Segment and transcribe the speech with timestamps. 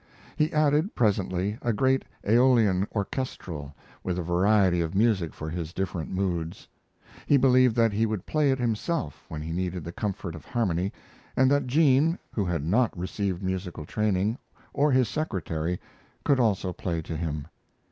[0.35, 6.09] He added, presently, a great AEolian Orchestrelle, with a variety of music for his different
[6.09, 6.67] moods.
[7.27, 10.91] He believed that he would play it himself when he needed the comfort of harmony,
[11.37, 14.39] and that Jean, who had not received musical training,
[14.73, 15.79] or his secretary
[16.25, 17.45] could also play to him.